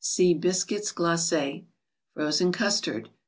[0.03, 1.61] (See Biscuits Glacis.)
[2.15, 3.09] frozen CusstarD.